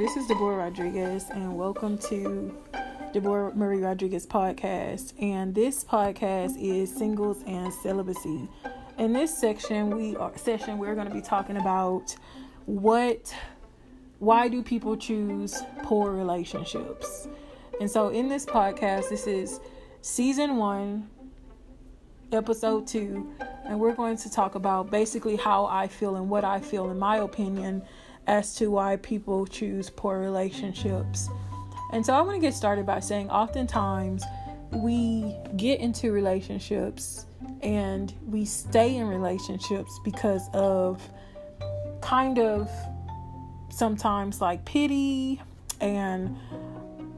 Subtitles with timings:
[0.00, 2.56] this is Deborah Rodriguez, and welcome to
[3.12, 5.12] Deborah Marie Rodriguez podcast.
[5.20, 8.48] And this podcast is singles and celibacy.
[8.96, 12.16] In this section, we are session we're going to be talking about
[12.64, 13.34] what,
[14.20, 17.28] why do people choose poor relationships?
[17.78, 19.60] And so, in this podcast, this is
[20.00, 21.10] season one,
[22.32, 23.30] episode two,
[23.66, 26.98] and we're going to talk about basically how I feel and what I feel, in
[26.98, 27.82] my opinion
[28.30, 31.28] as to why people choose poor relationships.
[31.92, 34.22] And so I want to get started by saying oftentimes
[34.70, 37.26] we get into relationships
[37.60, 41.02] and we stay in relationships because of
[42.00, 42.70] kind of
[43.68, 45.42] sometimes like pity
[45.80, 46.38] and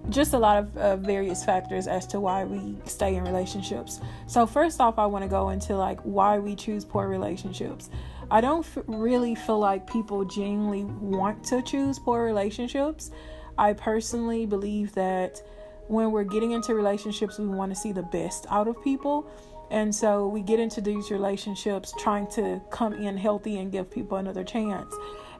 [0.09, 4.01] just a lot of uh, various factors as to why we stay in relationships.
[4.27, 7.91] So first off, I want to go into like why we choose poor relationships.
[8.32, 13.11] I don't f- really feel like people genuinely want to choose poor relationships.
[13.58, 15.42] I personally believe that
[15.89, 19.30] when we're getting into relationships, we want to see the best out of people.
[19.70, 24.16] And so we get into these relationships trying to come in healthy and give people
[24.16, 24.94] another chance.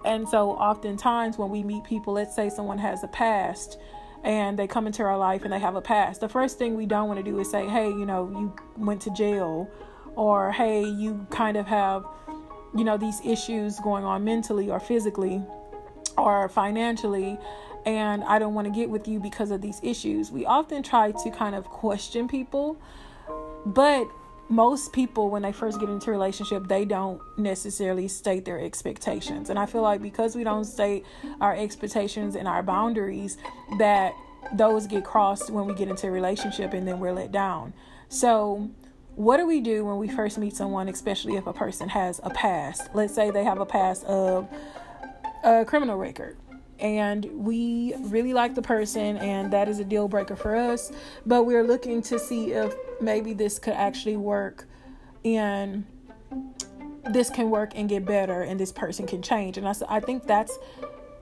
[0.05, 3.79] And so oftentimes when we meet people, let's say someone has a past
[4.23, 6.85] and they come into our life and they have a past, the first thing we
[6.85, 9.71] don't want to do is say, hey, you know, you went to jail,
[10.15, 12.05] or hey, you kind of have
[12.75, 15.43] you know, these issues going on mentally or physically
[16.17, 17.39] or financially,
[17.85, 20.31] and I don't want to get with you because of these issues.
[20.31, 22.81] We often try to kind of question people,
[23.67, 24.07] but
[24.49, 29.49] most people when they first get into a relationship they don't necessarily state their expectations
[29.49, 31.07] and i feel like because we don't state
[31.41, 33.39] our expectations and our boundaries
[33.79, 34.13] that
[34.53, 37.73] those get crossed when we get into a relationship and then we're let down
[38.11, 38.69] so
[39.15, 42.31] what do we do when we first meet someone, especially if a person has a
[42.31, 42.89] past?
[42.95, 44.49] Let's say they have a past of
[45.45, 46.37] a criminal record.
[46.79, 50.91] And we really like the person, and that is a deal breaker for us.
[51.25, 54.67] But we're looking to see if maybe this could actually work
[55.25, 55.85] and
[57.11, 59.59] this can work and get better, and this person can change.
[59.59, 60.59] And I, I think that's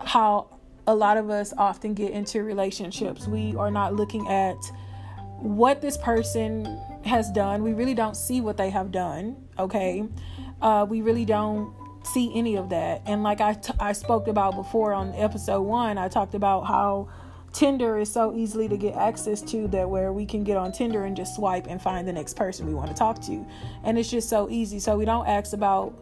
[0.00, 3.26] how a lot of us often get into relationships.
[3.26, 4.56] We are not looking at
[5.38, 7.62] what this person has done.
[7.62, 9.36] We really don't see what they have done.
[9.58, 10.04] Okay.
[10.60, 11.74] Uh, we really don't
[12.04, 13.02] see any of that.
[13.06, 17.08] And like I, t- I spoke about before on episode one, I talked about how
[17.52, 21.04] Tinder is so easily to get access to that where we can get on Tinder
[21.04, 23.44] and just swipe and find the next person we want to talk to.
[23.82, 24.78] And it's just so easy.
[24.78, 25.94] So we don't ask about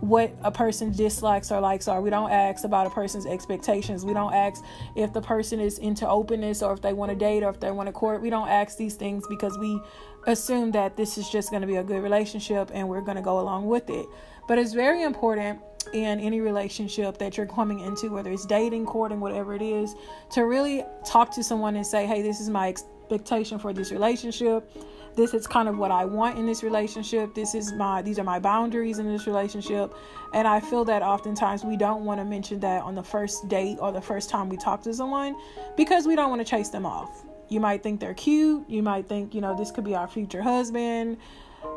[0.00, 2.00] what a person's dislikes or likes are.
[2.00, 4.04] We don't ask about a person's expectations.
[4.04, 4.62] We don't ask
[4.96, 7.70] if the person is into openness or if they want to date or if they
[7.70, 8.20] want to court.
[8.20, 9.80] We don't ask these things because we
[10.26, 13.22] assume that this is just going to be a good relationship and we're going to
[13.22, 14.06] go along with it.
[14.48, 15.60] But it's very important
[15.92, 19.94] in any relationship that you're coming into, whether it's dating, courting, whatever it is,
[20.32, 24.70] to really talk to someone and say, hey, this is my expectation for this relationship
[25.16, 27.34] this is kind of what I want in this relationship.
[27.34, 29.94] This is my these are my boundaries in this relationship.
[30.32, 33.78] And I feel that oftentimes we don't want to mention that on the first date
[33.80, 35.36] or the first time we talk to someone
[35.76, 37.24] because we don't want to chase them off.
[37.54, 40.42] You might think they're cute, you might think, you know, this could be our future
[40.42, 41.18] husband.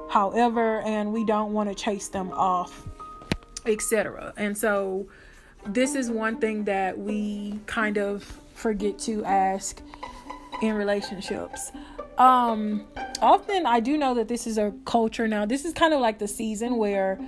[0.10, 2.88] However, and we don't want to chase them off,
[3.68, 4.34] etc.
[4.38, 5.08] And so
[5.68, 8.24] this is one thing that we kind of
[8.56, 9.84] forget to ask
[10.64, 11.72] in relationships.
[12.18, 12.88] Um,
[13.22, 15.46] often I do know that this is a culture now.
[15.46, 17.20] This is kind of like the season where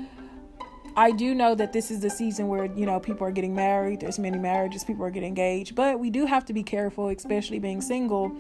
[0.96, 4.02] I do know that this is the season where, you know, people are getting married.
[4.02, 7.60] There's many marriages, people are getting engaged, but we do have to be careful, especially
[7.60, 8.36] being single,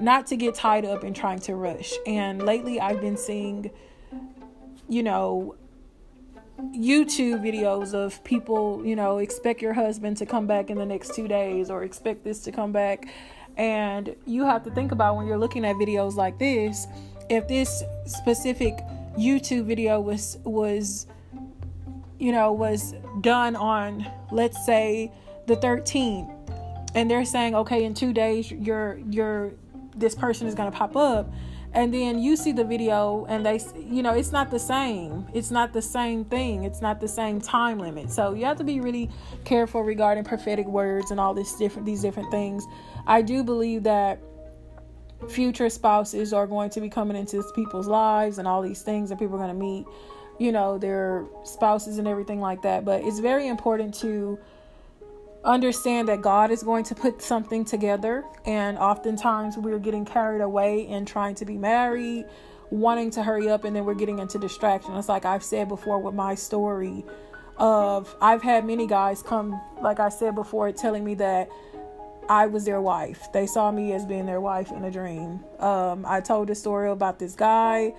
[0.00, 1.92] not to get tied up in trying to rush.
[2.06, 3.70] And lately I've been seeing,
[4.88, 5.56] you know,
[6.74, 11.14] YouTube videos of people, you know, expect your husband to come back in the next
[11.14, 13.06] two days or expect this to come back
[13.56, 16.86] and you have to think about when you're looking at videos like this,
[17.30, 18.78] if this specific
[19.18, 21.06] YouTube video was was
[22.18, 25.12] you know was done on let's say
[25.46, 26.32] the 13th
[26.94, 29.52] and they're saying okay in 2 days your your
[29.96, 31.32] this person is going to pop up.
[31.72, 35.26] And then you see the video and they you know it's not the same.
[35.34, 36.64] It's not the same thing.
[36.64, 38.10] It's not the same time limit.
[38.10, 39.10] So you have to be really
[39.44, 42.64] careful regarding prophetic words and all this different these different things.
[43.06, 44.20] I do believe that
[45.28, 49.18] future spouses are going to be coming into people's lives and all these things that
[49.18, 49.86] people are going to meet
[50.38, 54.38] you know their spouses and everything like that but it's very important to
[55.46, 58.24] understand that God is going to put something together.
[58.44, 62.26] And oftentimes we're getting carried away in trying to be married,
[62.70, 64.94] wanting to hurry up, and then we're getting into distraction.
[64.96, 67.04] It's like I've said before with my story
[67.58, 71.48] of I've had many guys come, like I said before, telling me that
[72.28, 73.28] I was their wife.
[73.32, 75.44] They saw me as being their wife in a dream.
[75.60, 77.94] Um, I told a story about this guy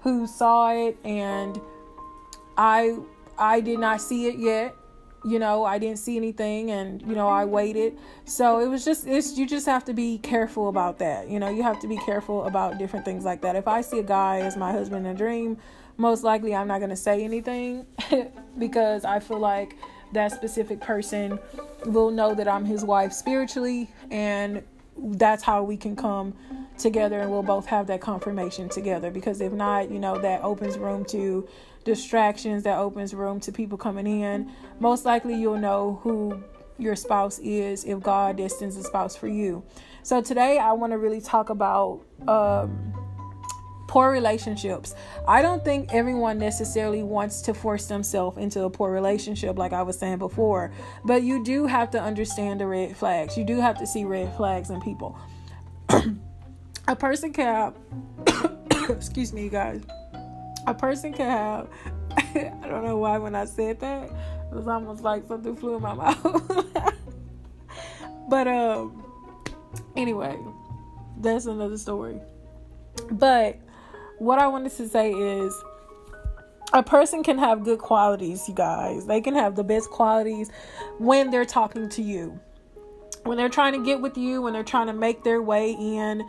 [0.00, 1.60] who saw it, and
[2.58, 2.96] I
[3.38, 4.74] I did not see it yet.
[5.24, 7.98] You know, I didn't see anything, and you know, I waited.
[8.24, 11.28] So it was just it's you just have to be careful about that.
[11.28, 13.56] You know, you have to be careful about different things like that.
[13.56, 15.56] If I see a guy as my husband in a dream,
[15.96, 17.86] most likely I'm not gonna say anything
[18.58, 19.76] because I feel like
[20.12, 21.38] that specific person
[21.84, 24.62] will know that I'm his wife spiritually, and
[24.96, 26.34] that's how we can come
[26.76, 29.10] together and we'll both have that confirmation together.
[29.10, 31.48] Because if not, you know, that opens room to
[31.84, 34.50] distractions, that opens room to people coming in.
[34.80, 36.42] Most likely, you'll know who
[36.78, 39.62] your spouse is if God destines a spouse for you.
[40.02, 42.02] So, today I want to really talk about.
[42.26, 42.94] Um,
[43.88, 44.94] poor relationships.
[45.26, 49.82] I don't think everyone necessarily wants to force themselves into a poor relationship, like I
[49.82, 50.70] was saying before,
[51.04, 53.36] but you do have to understand the red flags.
[53.36, 55.18] You do have to see red flags in people.
[56.86, 57.74] a person can
[58.90, 59.82] excuse me, guys,
[60.66, 61.68] a person can have,
[62.16, 65.82] I don't know why when I said that, it was almost like something flew in
[65.82, 66.94] my mouth.
[68.28, 69.04] but, um,
[69.96, 70.38] anyway,
[71.18, 72.20] that's another story.
[73.10, 73.58] But
[74.18, 75.54] what I wanted to say is
[76.72, 79.06] a person can have good qualities, you guys.
[79.06, 80.50] They can have the best qualities
[80.98, 82.38] when they're talking to you.
[83.24, 86.28] When they're trying to get with you, when they're trying to make their way in,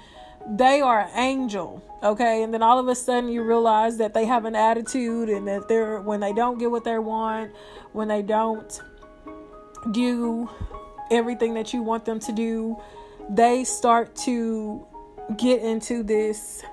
[0.50, 2.44] they are an angel, okay?
[2.44, 5.68] And then all of a sudden you realize that they have an attitude and that
[5.68, 7.52] they're when they don't get what they want,
[7.94, 8.82] when they don't
[9.92, 10.50] do
[11.12, 12.78] everything that you want them to do,
[13.30, 14.86] they start to
[15.38, 16.64] get into this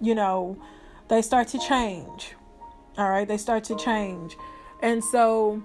[0.00, 0.56] you know,
[1.08, 2.34] they start to change.
[2.98, 4.36] All right, they start to change.
[4.82, 5.62] And so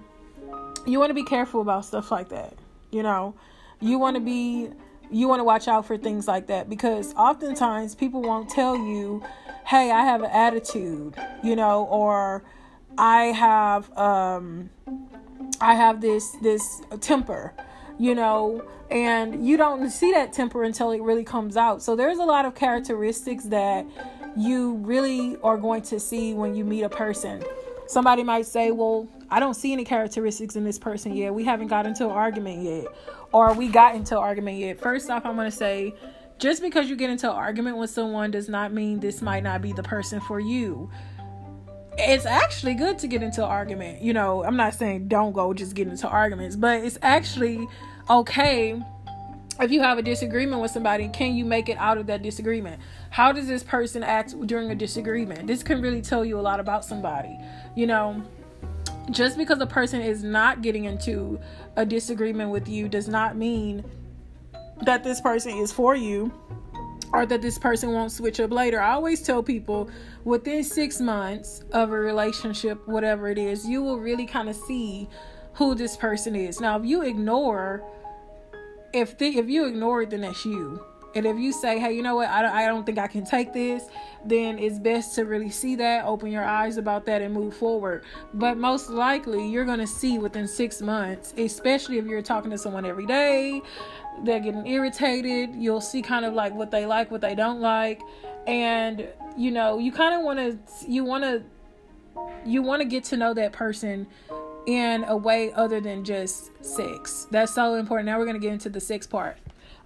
[0.86, 2.54] you want to be careful about stuff like that.
[2.90, 3.34] You know,
[3.80, 4.70] you want to be
[5.12, 9.22] you want to watch out for things like that because oftentimes people won't tell you,
[9.66, 12.42] "Hey, I have an attitude," you know, or
[12.98, 14.70] I have um
[15.60, 17.52] I have this this temper,
[17.98, 21.82] you know, and you don't see that temper until it really comes out.
[21.82, 23.86] So there's a lot of characteristics that
[24.36, 27.42] you really are going to see when you meet a person.
[27.86, 31.34] Somebody might say, Well, I don't see any characteristics in this person yet.
[31.34, 32.86] We haven't got into an argument yet.
[33.32, 34.78] Or we got into argument yet.
[34.78, 35.94] First off, I'm going to say,
[36.38, 39.72] just because you get into argument with someone does not mean this might not be
[39.72, 40.90] the person for you.
[41.98, 44.02] It's actually good to get into argument.
[44.02, 47.66] You know, I'm not saying don't go just get into arguments, but it's actually
[48.08, 48.82] okay
[49.60, 52.80] if you have a disagreement with somebody, can you make it out of that disagreement?
[53.10, 55.46] How does this person act during a disagreement?
[55.46, 57.38] This can really tell you a lot about somebody.
[57.74, 58.22] You know,
[59.10, 61.40] just because a person is not getting into
[61.76, 63.84] a disagreement with you does not mean
[64.82, 66.32] that this person is for you
[67.12, 68.80] or that this person won't switch up later.
[68.80, 69.90] I always tell people
[70.24, 75.08] within six months of a relationship, whatever it is, you will really kind of see
[75.54, 76.60] who this person is.
[76.60, 77.84] Now, if you ignore
[78.92, 80.84] if the, if you ignore it, then that's you.
[81.14, 83.24] And if you say, hey, you know what, I don't, I don't think I can
[83.24, 83.84] take this,
[84.24, 88.04] then it's best to really see that, open your eyes about that, and move forward.
[88.32, 92.58] But most likely, you're going to see within six months, especially if you're talking to
[92.58, 93.60] someone every day,
[94.24, 95.54] they're getting irritated.
[95.54, 98.00] You'll see kind of like what they like, what they don't like.
[98.46, 101.42] And, you know, you kind of want to, you want to,
[102.44, 104.06] you want to get to know that person
[104.66, 107.26] in a way other than just sex.
[107.30, 108.06] That's so important.
[108.06, 109.36] Now we're gonna get into the sex part.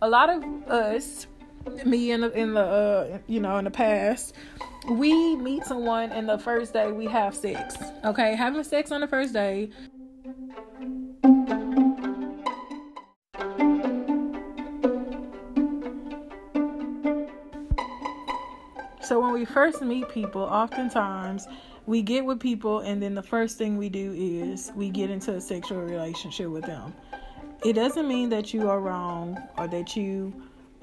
[0.03, 1.27] A lot of us,
[1.87, 4.35] me in the in the uh, you know in the past,
[4.91, 7.77] we meet someone and the first day we have sex.
[8.05, 9.71] Okay, having sex on the first day.
[19.01, 21.47] So when we first meet people, oftentimes
[21.87, 25.33] we get with people and then the first thing we do is we get into
[25.33, 26.93] a sexual relationship with them
[27.67, 30.33] it doesn't mean that you are wrong or that you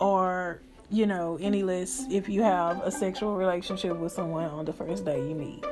[0.01, 0.59] are
[0.91, 5.05] you know any less if you have a sexual relationship with someone on the first
[5.05, 5.63] day you meet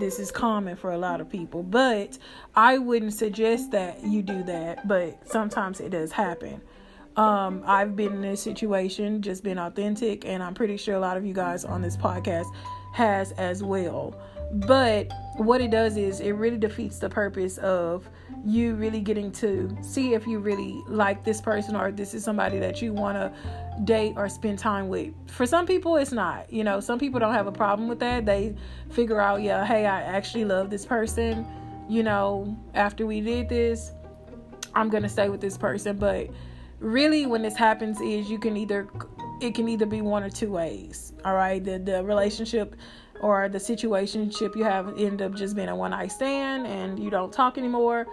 [0.00, 2.16] this is common for a lot of people but
[2.54, 6.60] i wouldn't suggest that you do that but sometimes it does happen
[7.16, 11.16] um, I've been in this situation, just been authentic, and I'm pretty sure a lot
[11.16, 12.44] of you guys on this podcast
[12.92, 14.14] has as well.
[14.64, 18.08] But what it does is it really defeats the purpose of
[18.44, 22.58] you really getting to see if you really like this person or this is somebody
[22.58, 25.12] that you want to date or spend time with.
[25.26, 26.50] For some people, it's not.
[26.50, 28.24] You know, some people don't have a problem with that.
[28.24, 28.54] They
[28.90, 31.46] figure out, yeah, hey, I actually love this person.
[31.88, 33.92] you know, after we did this,
[34.74, 35.96] I'm going to stay with this person.
[35.98, 36.28] But
[36.80, 38.88] really, when this happens, is you can either,
[39.40, 41.12] it can either be one or two ways.
[41.24, 41.62] All right.
[41.62, 42.76] The, the relationship
[43.20, 47.10] or the situationship you have end up just being a one night stand and you
[47.10, 48.06] don't talk anymore,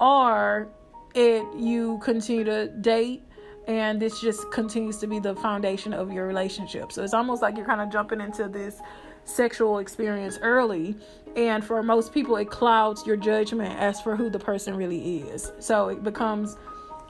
[0.00, 0.68] or
[1.14, 3.22] it you continue to date
[3.66, 6.92] and this just continues to be the foundation of your relationship.
[6.92, 8.80] So it's almost like you're kind of jumping into this
[9.24, 10.94] sexual experience early
[11.34, 15.52] and for most people it clouds your judgment as for who the person really is.
[15.58, 16.56] So it becomes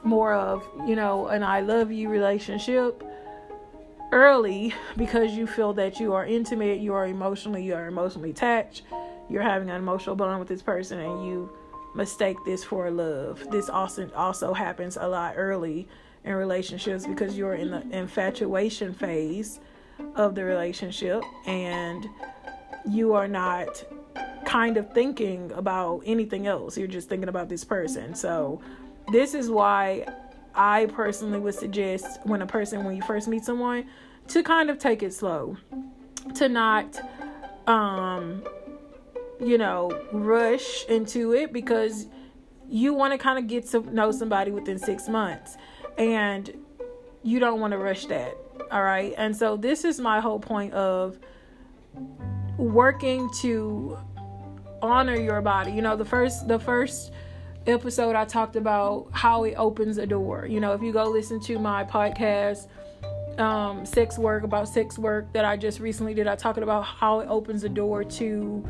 [0.03, 3.03] more of, you know, an I love you relationship
[4.11, 8.83] early because you feel that you are intimate, you are emotionally, you are emotionally attached,
[9.29, 11.49] you're having an emotional bond with this person and you
[11.95, 13.45] mistake this for love.
[13.51, 15.87] This also also happens a lot early
[16.23, 19.59] in relationships because you're in the infatuation phase
[20.15, 22.07] of the relationship and
[22.89, 23.83] you are not
[24.45, 26.77] kind of thinking about anything else.
[26.77, 28.15] You're just thinking about this person.
[28.15, 28.61] So
[29.11, 30.05] this is why
[30.57, 33.85] I personally would suggest when a person when you first meet someone
[34.29, 35.57] to kind of take it slow.
[36.35, 36.99] To not
[37.67, 38.43] um
[39.39, 42.07] you know, rush into it because
[42.67, 45.57] you want to kind of get to know somebody within 6 months
[45.97, 46.51] and
[47.23, 48.35] you don't want to rush that.
[48.71, 49.13] All right?
[49.17, 51.19] And so this is my whole point of
[52.57, 53.97] working to
[54.81, 55.71] honor your body.
[55.71, 57.11] You know, the first the first
[57.67, 60.47] episode I talked about how it opens a door.
[60.47, 62.67] You know, if you go listen to my podcast
[63.37, 67.19] um, sex work about sex work that I just recently did, I talked about how
[67.19, 68.67] it opens a door to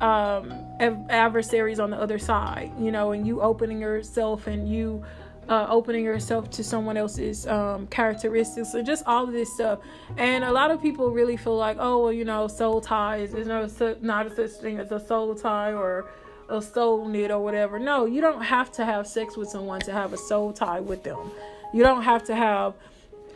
[0.00, 2.72] um, adversaries on the other side.
[2.78, 5.04] You know, and you opening yourself and you
[5.48, 9.80] uh, opening yourself to someone else's um, characteristics and just all of this stuff.
[10.16, 13.32] And a lot of people really feel like, oh, well, you know, soul ties.
[13.32, 13.68] There's no
[14.02, 16.10] not a such thing as a soul tie or
[16.48, 17.78] a soul knit or whatever.
[17.78, 21.02] No, you don't have to have sex with someone to have a soul tie with
[21.02, 21.30] them.
[21.72, 22.74] You don't have to have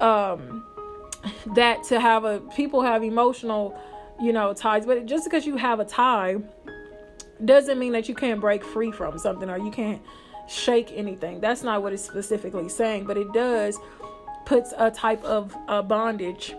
[0.00, 0.64] um,
[1.54, 3.78] that to have a people have emotional,
[4.20, 4.86] you know, ties.
[4.86, 6.36] But just because you have a tie
[7.44, 10.00] doesn't mean that you can't break free from something or you can't
[10.48, 11.40] shake anything.
[11.40, 13.78] That's not what it's specifically saying, but it does
[14.44, 15.54] puts a type of
[15.88, 16.54] bondage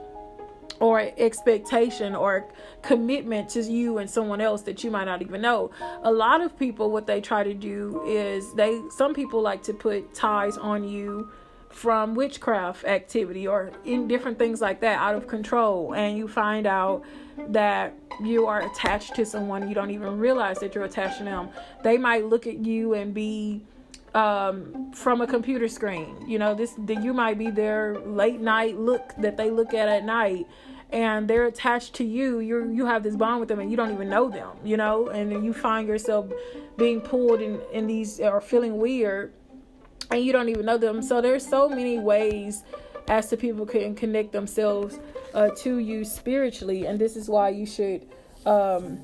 [0.80, 2.46] or expectation or
[2.82, 5.72] commitment to you and someone else that you might not even know.
[6.04, 9.74] A lot of people what they try to do is they some people like to
[9.74, 11.30] put ties on you
[11.70, 15.94] from witchcraft activity or in different things like that out of control.
[15.94, 17.04] And you find out
[17.50, 19.68] that you are attached to someone.
[19.68, 21.50] You don't even realize that you're attached to them.
[21.84, 23.64] They might look at you and be
[24.14, 26.24] um, from a computer screen.
[26.28, 29.88] You know, this the, you might be their late night look that they look at
[29.88, 30.48] at night,
[30.92, 32.40] and they're attached to you.
[32.40, 34.58] You you have this bond with them, and you don't even know them.
[34.64, 36.32] You know, and then you find yourself
[36.78, 39.34] being pulled in in these or feeling weird,
[40.12, 41.02] and you don't even know them.
[41.02, 42.64] So there's so many ways
[43.08, 45.00] as to people can connect themselves
[45.34, 48.08] uh, to you spiritually, and this is why you should.
[48.46, 49.00] Um,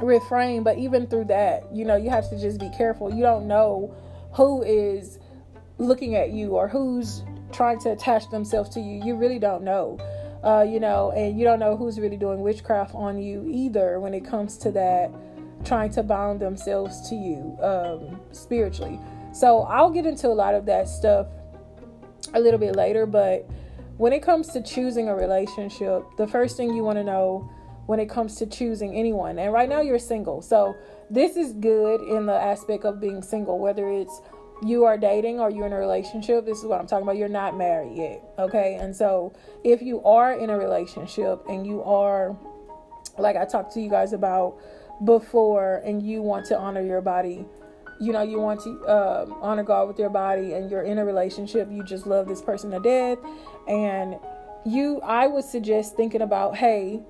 [0.00, 3.46] refrain but even through that you know you have to just be careful you don't
[3.46, 3.94] know
[4.32, 5.18] who is
[5.78, 7.22] looking at you or who's
[7.52, 9.02] trying to attach themselves to you.
[9.04, 9.98] You really don't know.
[10.42, 14.14] Uh, you know, and you don't know who's really doing witchcraft on you either when
[14.14, 15.10] it comes to that,
[15.64, 18.98] trying to bound themselves to you um, spiritually.
[19.32, 21.26] So I'll get into a lot of that stuff
[22.32, 23.46] a little bit later, but
[23.98, 27.50] when it comes to choosing a relationship, the first thing you want to know
[27.84, 30.74] when it comes to choosing anyone, and right now you're single, so
[31.10, 34.20] this is good in the aspect of being single, whether it's
[34.62, 36.44] you are dating or you're in a relationship.
[36.44, 37.16] This is what I'm talking about.
[37.16, 38.22] You're not married yet.
[38.38, 38.76] Okay.
[38.80, 39.32] And so
[39.64, 42.36] if you are in a relationship and you are,
[43.18, 44.58] like I talked to you guys about
[45.04, 47.46] before, and you want to honor your body,
[47.98, 51.04] you know, you want to um, honor God with your body, and you're in a
[51.04, 53.18] relationship, you just love this person to death,
[53.66, 54.16] and
[54.66, 57.00] you, I would suggest thinking about, hey,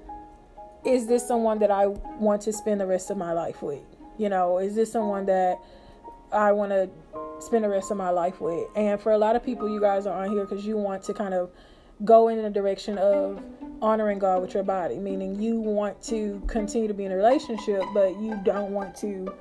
[0.84, 3.82] is this someone that I want to spend the rest of my life with?
[4.20, 5.58] You know, is this someone that
[6.30, 6.90] I want to
[7.40, 8.68] spend the rest of my life with?
[8.76, 11.14] And for a lot of people, you guys are on here because you want to
[11.14, 11.50] kind of
[12.04, 13.42] go in the direction of
[13.80, 17.82] honoring God with your body, meaning you want to continue to be in a relationship,
[17.94, 19.32] but you don't want to.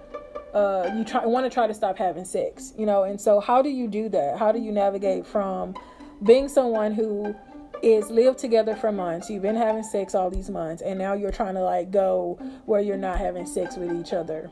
[0.54, 3.62] Uh, you try want to try to stop having sex, you know, and so how
[3.62, 4.40] do you do that?
[4.40, 5.76] How do you navigate from
[6.24, 7.36] being someone who
[7.82, 9.30] is live together for months.
[9.30, 12.82] You've been having sex all these months, and now you're trying to like go where
[12.82, 14.50] you're not having sex with each other.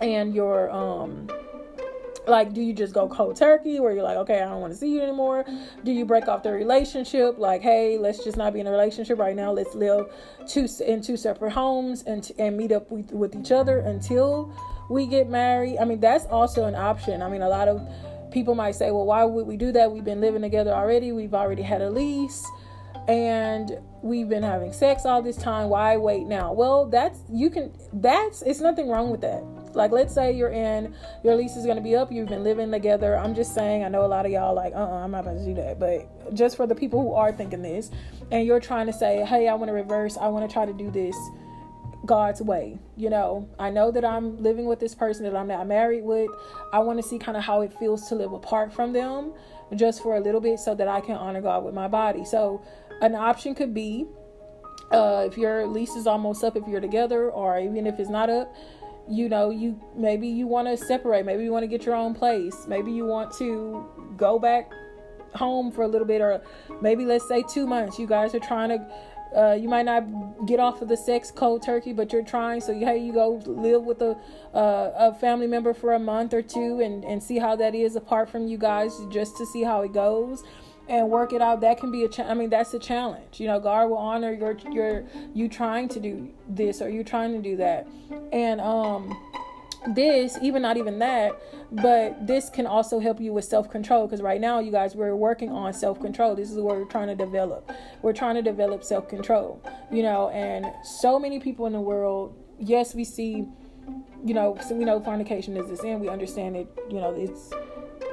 [0.00, 1.28] And you're um
[2.26, 4.78] like do you just go cold turkey where you're like okay i don't want to
[4.78, 5.44] see you anymore
[5.84, 9.18] do you break off the relationship like hey let's just not be in a relationship
[9.18, 10.06] right now let's live
[10.46, 14.52] two in two separate homes and and meet up with, with each other until
[14.90, 17.22] we get married, I mean, that's also an option.
[17.22, 17.80] I mean, a lot of
[18.30, 19.90] people might say, well, why would we do that?
[19.90, 22.46] We've been living together already, we've already had a lease,
[23.08, 25.68] and we've been having sex all this time.
[25.68, 26.52] Why wait now?
[26.52, 29.42] Well, that's, you can, that's, it's nothing wrong with that.
[29.74, 32.70] Like, let's say you're in, your lease is going to be up, you've been living
[32.70, 33.16] together.
[33.16, 35.38] I'm just saying, I know a lot of y'all like, uh uh-uh, I'm not about
[35.38, 35.78] to do that.
[35.78, 37.90] But just for the people who are thinking this,
[38.30, 40.72] and you're trying to say, hey, I want to reverse, I want to try to
[40.72, 41.16] do this
[42.06, 42.78] God's way.
[42.96, 46.30] You know, I know that I'm living with this person that I'm not married with.
[46.72, 49.32] I want to see kind of how it feels to live apart from them
[49.76, 52.24] just for a little bit so that I can honor God with my body.
[52.24, 52.62] So,
[53.02, 54.06] an option could be
[54.90, 58.28] uh, if your lease is almost up, if you're together, or even if it's not
[58.28, 58.54] up,
[59.08, 62.14] you know, you maybe you want to separate, maybe you want to get your own
[62.14, 64.70] place, maybe you want to go back
[65.34, 66.42] home for a little bit, or
[66.80, 67.98] maybe let's say two months.
[67.98, 68.86] You guys are trying to
[69.36, 70.04] uh, you might not
[70.46, 72.60] get off of the sex cold turkey, but you're trying.
[72.60, 74.16] So hey, you go live with a
[74.54, 77.96] uh, a family member for a month or two and and see how that is
[77.96, 80.42] apart from you guys, just to see how it goes
[80.88, 81.60] and work it out.
[81.60, 83.38] That can be a cha- I mean, that's a challenge.
[83.38, 87.32] You know, God will honor your your you trying to do this or you trying
[87.32, 87.86] to do that,
[88.32, 89.16] and um
[89.88, 91.40] this even not even that
[91.72, 95.50] but this can also help you with self-control because right now you guys we're working
[95.50, 96.34] on self-control.
[96.34, 97.70] This is what we're trying to develop.
[98.02, 102.94] We're trying to develop self-control you know and so many people in the world yes
[102.94, 103.46] we see
[104.24, 106.00] you know so we know fornication is a sin.
[106.00, 107.50] We understand it you know it's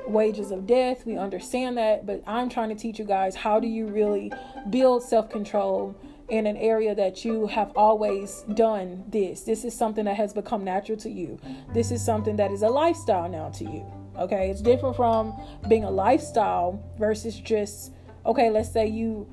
[0.07, 1.05] wages of death.
[1.05, 4.31] We understand that but i'm trying to teach you guys how do you really
[4.69, 5.95] build self-control
[6.29, 9.43] in an area that you have always done this.
[9.43, 11.39] This is something that has become natural to you.
[11.73, 13.85] This is something that is a lifestyle now to you.
[14.17, 15.33] Okay, it's different from
[15.67, 17.93] being a lifestyle versus just
[18.25, 19.27] okay, let's say you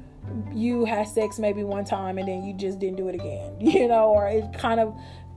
[0.52, 3.88] you had sex maybe one time and then you just didn't do it again, you
[3.88, 4.94] know, or it kind of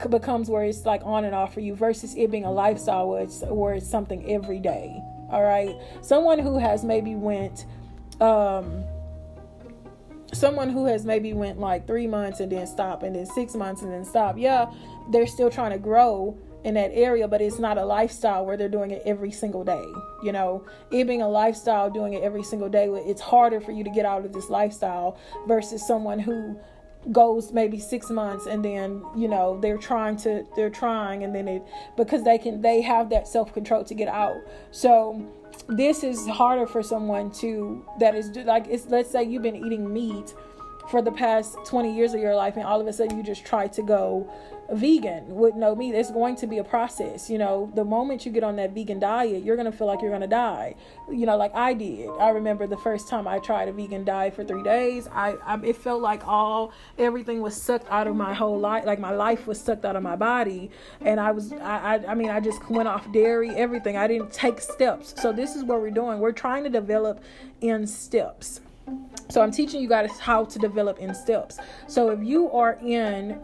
[0.10, 3.24] becomes where it's like on and off for you versus it being a lifestyle where
[3.24, 5.02] it's where it's something every day.
[5.30, 5.76] All right.
[6.02, 7.66] Someone who has maybe went
[8.22, 8.84] um
[10.38, 13.82] someone who has maybe went like three months and then stop and then six months
[13.82, 14.72] and then stop yeah
[15.12, 18.70] they're still trying to grow in that area but it's not a lifestyle where they're
[18.70, 19.86] doing it every single day
[20.24, 20.66] you know?
[20.92, 24.06] It being a lifestyle doing it every single day it's harder for you to get
[24.06, 26.60] out of this lifestyle versus someone who
[27.12, 31.48] goes maybe six months and then you know they're trying to they're trying and then
[31.48, 31.64] it
[31.96, 34.36] because they can they have that self-control to get out.
[34.72, 35.26] So
[35.70, 39.92] this is harder for someone to that is like it's let's say you've been eating
[39.92, 40.34] meat
[40.90, 43.46] for the past 20 years of your life and all of a sudden you just
[43.46, 44.30] try to go
[44.72, 45.36] vegan.
[45.36, 47.72] With know me it's going to be a process you know.
[47.74, 50.22] The moment you get on that vegan diet you're going to feel like you're going
[50.22, 50.76] to die.
[51.10, 52.10] You know like i did.
[52.20, 55.08] I remember the first time i tried a vegan diet for three days.
[55.12, 59.00] I, I it felt like all everything was sucked out of my whole life like
[59.00, 60.70] my life was sucked out of my body.
[61.02, 63.98] And i was I, I i mean i just went off dairy everything.
[63.98, 65.14] I didn't take steps.
[65.22, 66.20] So this is what we're doing.
[66.20, 67.22] We're trying to develop
[67.62, 68.62] in steps.
[69.30, 71.60] So I'm teaching you guys how to develop in steps.
[71.88, 73.40] So if you are in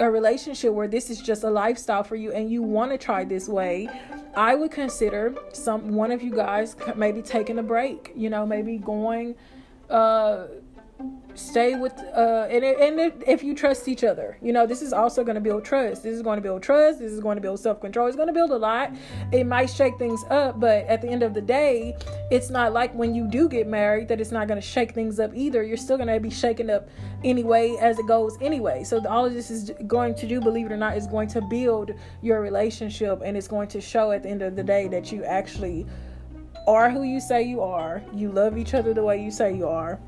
[0.00, 3.24] a relationship where this is just a lifestyle for you and you want to try
[3.24, 3.88] this way,
[4.36, 8.78] I would consider some one of you guys maybe taking a break, you know, maybe
[8.78, 9.34] going
[9.88, 10.46] uh
[11.36, 14.38] stay with uh and, and if you trust each other.
[14.40, 16.02] You know this is also going to build trust.
[16.02, 16.98] This is going to build trust.
[16.98, 18.06] This is going to build self-control.
[18.06, 18.92] It's going to build a lot.
[19.32, 21.96] It might shake things up but at the end of the day
[22.30, 25.20] it's not like when you do get married that it's not going to shake things
[25.20, 25.62] up either.
[25.62, 26.88] You're still going to be shaken up
[27.24, 28.84] anyway as it goes anyway.
[28.84, 31.40] So all of this is going to do believe it or not is going to
[31.42, 35.12] build your relationship and it's going to show at the end of the day that
[35.12, 35.86] you actually
[36.66, 38.02] are who you say you are.
[38.14, 40.00] You love each other the way you say you are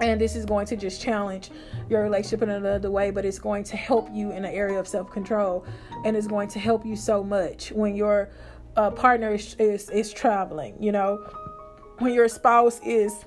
[0.00, 1.50] and this is going to just challenge
[1.88, 4.88] your relationship in another way but it's going to help you in the area of
[4.88, 5.64] self-control.
[6.04, 8.30] And it's going to help you so much when your
[8.76, 11.18] uh, partner is, is is traveling you know?
[11.98, 13.24] When your spouse is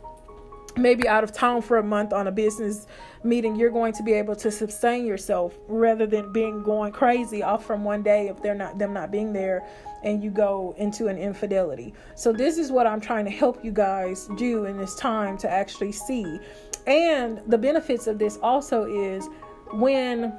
[0.75, 2.85] maybe out of town for a month on a business
[3.27, 7.65] meeting you're going to be able to sustain yourself rather than being going crazy off
[7.65, 9.67] from one day if they're not them not being there
[10.03, 11.93] and you go into an infidelity.
[12.15, 15.49] So this is what I'm trying to help you guys do in this time to
[15.49, 16.39] actually see.
[16.85, 19.27] And the benefits of this also is
[19.73, 20.33] when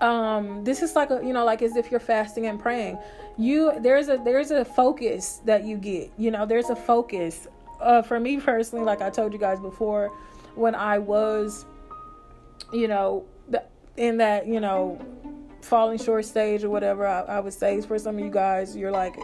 [0.00, 2.98] um this is like a you know like as if you're fasting and praying
[3.36, 7.46] you there's a there's a focus that you get you know there's a focus
[7.80, 10.08] uh for me personally like i told you guys before
[10.56, 11.64] when i was
[12.72, 13.24] you know
[13.96, 14.98] in that you know
[15.60, 18.90] falling short stage or whatever I, I would say for some of you guys you're
[18.90, 19.16] like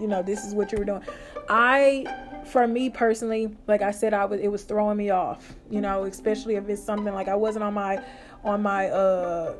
[0.00, 1.02] you know this is what you were doing
[1.48, 2.04] i
[2.46, 6.04] for me personally like i said i was it was throwing me off you know
[6.04, 8.02] especially if it's something like i wasn't on my
[8.44, 9.54] on my uh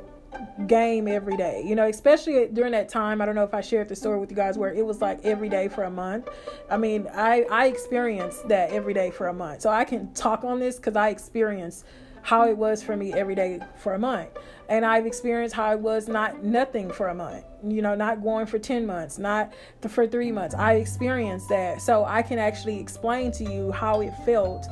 [0.67, 1.63] game every day.
[1.65, 3.21] You know, especially during that time.
[3.21, 5.21] I don't know if I shared the story with you guys where it was like
[5.25, 6.29] every day for a month.
[6.71, 10.45] I mean, I I experienced that every day for a month, so I can talk
[10.45, 11.85] on this because I experienced
[12.23, 14.31] how it was for me every day for a month.
[14.69, 18.47] And I've experienced how it was not nothing for a month, you know, not going
[18.47, 19.53] for 10 months, not
[19.89, 20.55] for three months.
[20.55, 21.83] I experienced that.
[21.83, 24.67] So I can actually explain to you how it felt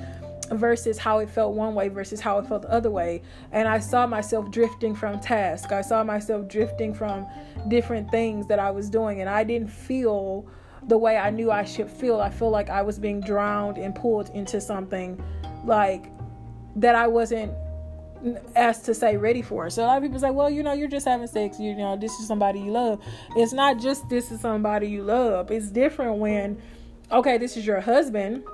[0.52, 3.22] versus how it felt one way versus how it felt the other way.
[3.52, 5.72] And I saw myself drifting from task.
[5.72, 7.26] I saw myself drifting from
[7.68, 9.20] different things that I was doing.
[9.20, 10.48] And I didn't feel
[10.88, 12.20] the way I knew I should feel.
[12.20, 15.22] I feel like I was being drowned and pulled into something
[15.64, 16.10] like
[16.76, 17.52] that I wasn't
[18.54, 19.70] asked to say ready for.
[19.70, 21.58] So a lot of people say, well, you know, you're just having sex.
[21.58, 23.00] You, know, this is somebody you love.
[23.36, 25.50] It's not just this is somebody you love.
[25.50, 26.60] It's different when,
[27.10, 28.44] okay, this is your husband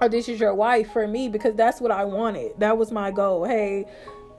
[0.00, 2.52] or this is your wife for me because that's what I wanted.
[2.58, 3.44] That was my goal.
[3.44, 3.86] Hey,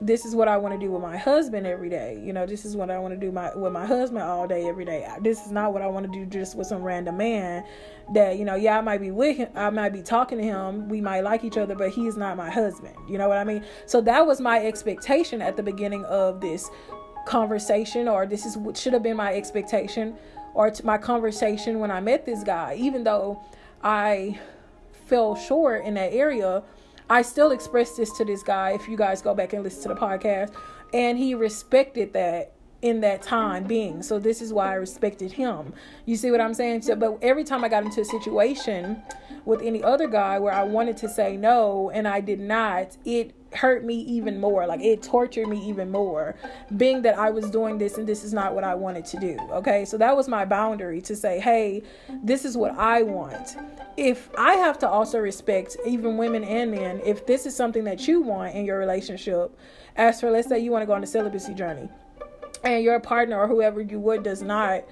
[0.00, 2.20] this is what I want to do with my husband every day.
[2.22, 4.68] You know, this is what I want to do my with my husband all day
[4.68, 5.08] every day.
[5.20, 7.64] This is not what I want to do just with some random man
[8.12, 10.88] that, you know, yeah, I might be with him, I might be talking to him,
[10.88, 12.94] we might like each other, but he's not my husband.
[13.08, 13.64] You know what I mean?
[13.86, 16.70] So that was my expectation at the beginning of this
[17.26, 20.14] conversation or this is what should have been my expectation
[20.54, 23.42] or my conversation when I met this guy, even though
[23.82, 24.38] I
[25.06, 26.62] fell short in that area
[27.08, 29.88] I still expressed this to this guy if you guys go back and listen to
[29.88, 30.52] the podcast.
[30.92, 34.02] And he respected that in that time being.
[34.02, 35.72] So this is why I respected him.
[36.04, 36.82] You see what I'm saying?
[36.82, 39.02] So, but every time I got into a situation
[39.44, 43.32] with any other guy where I wanted to say no and I did not, it
[43.54, 44.66] hurt me even more.
[44.66, 46.36] Like it tortured me even more,
[46.76, 49.38] being that I was doing this and this is not what I wanted to do.
[49.52, 51.82] Okay, so that was my boundary to say, hey,
[52.22, 53.56] this is what I want.
[53.96, 58.06] If I have to also respect even women and men, if this is something that
[58.06, 59.56] you want in your relationship,
[59.94, 61.88] as for let's say you want to go on a celibacy journey
[62.64, 64.84] and your partner or whoever you would does not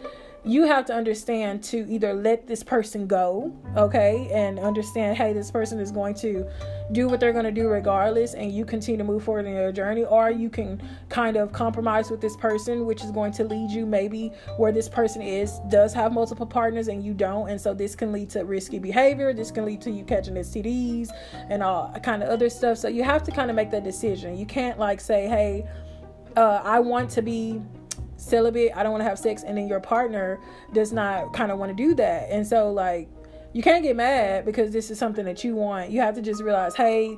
[0.47, 5.51] you have to understand to either let this person go, okay, and understand, hey, this
[5.51, 6.47] person is going to
[6.93, 9.73] do what they're going to do regardless, and you continue to move forward in your
[9.73, 13.71] journey, or you can kind of compromise with this person, which is going to lead
[13.71, 17.73] you maybe where this person is does have multiple partners and you don't, and so
[17.73, 19.33] this can lead to risky behavior.
[19.33, 21.09] This can lead to you catching STDs
[21.49, 22.77] and all kind of other stuff.
[22.77, 24.37] So you have to kind of make that decision.
[24.37, 25.67] You can't like say, hey,
[26.37, 27.61] uh, I want to be
[28.17, 30.41] celibate, I don't want to have sex, and then your partner
[30.73, 32.31] does not kind of want to do that.
[32.31, 33.09] And so, like,
[33.53, 35.91] you can't get mad because this is something that you want.
[35.91, 37.17] You have to just realize, hey,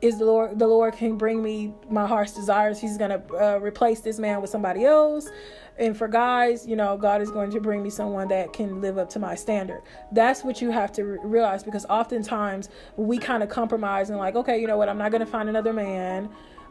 [0.00, 2.80] is the Lord the Lord can bring me my heart's desires.
[2.80, 5.30] He's gonna uh, replace this man with somebody else.
[5.78, 8.96] And for guys, you know, God is going to bring me someone that can live
[8.96, 9.82] up to my standard.
[10.12, 14.36] That's what you have to re- realize because oftentimes we kind of compromise and like,
[14.36, 16.28] okay, you know what, I'm not gonna find another man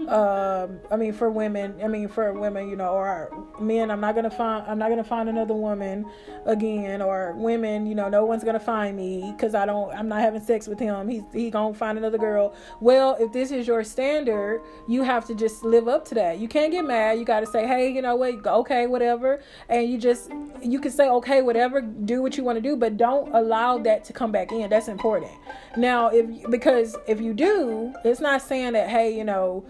[0.08, 4.16] um, I mean, for women, I mean, for women, you know, or men, I'm not
[4.16, 6.06] gonna find, I'm not gonna find another woman
[6.46, 10.22] again, or women, you know, no one's gonna find me because I don't, I'm not
[10.22, 11.08] having sex with him.
[11.08, 12.56] He's he gonna find another girl.
[12.80, 16.40] Well, if this is your standard, you have to just live up to that.
[16.40, 17.20] You can't get mad.
[17.20, 20.92] You got to say, hey, you know what, okay, whatever, and you just, you can
[20.92, 24.32] say, okay, whatever, do what you want to do, but don't allow that to come
[24.32, 24.70] back in.
[24.70, 25.32] That's important.
[25.78, 29.64] Now, if because if you do, it's not saying that, hey, you know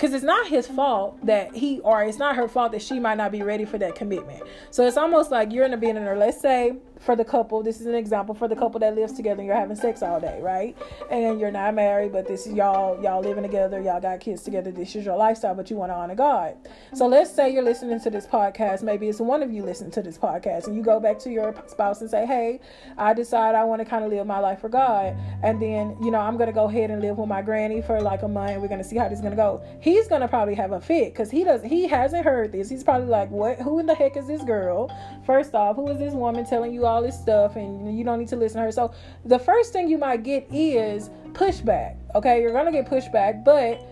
[0.00, 3.18] because it's not his fault that he or it's not her fault that she might
[3.18, 4.42] not be ready for that commitment.
[4.70, 6.16] So it's almost like you're in a being in her.
[6.16, 9.40] let's say for the couple, this is an example for the couple that lives together
[9.40, 10.76] and you're having sex all day, right?
[11.10, 14.70] And you're not married, but this is y'all y'all living together, y'all got kids together,
[14.70, 16.56] this is your lifestyle, but you want to honor God.
[16.94, 20.02] So let's say you're listening to this podcast, maybe it's one of you listening to
[20.02, 22.60] this podcast, and you go back to your spouse and say, Hey,
[22.98, 25.16] I decide I want to kind of live my life for God.
[25.42, 28.22] And then, you know, I'm gonna go ahead and live with my granny for like
[28.22, 28.60] a month.
[28.60, 29.62] We're gonna see how this is gonna go.
[29.80, 32.68] He's gonna probably have a fit because he does he hasn't heard this.
[32.68, 34.90] He's probably like, What who in the heck is this girl?
[35.24, 38.28] First off, who is this woman telling you all this stuff and you don't need
[38.28, 38.72] to listen to her.
[38.72, 38.92] So
[39.24, 41.96] the first thing you might get is pushback.
[42.14, 43.86] Okay, you're gonna get pushback, but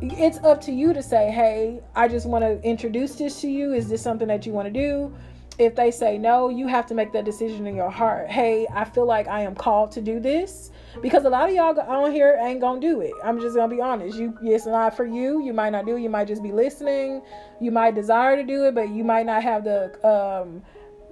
[0.00, 3.72] it's up to you to say, hey, I just want to introduce this to you.
[3.72, 5.14] Is this something that you want to do?
[5.58, 8.30] If they say no, you have to make that decision in your heart.
[8.30, 10.70] Hey, I feel like I am called to do this
[11.02, 13.12] because a lot of y'all on here ain't gonna do it.
[13.22, 14.16] I'm just gonna be honest.
[14.16, 15.44] You, it's not for you.
[15.44, 16.00] You might not do it.
[16.00, 17.20] You might just be listening.
[17.60, 20.62] You might desire to do it, but you might not have the um,